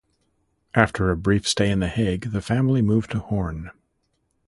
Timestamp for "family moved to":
2.41-3.19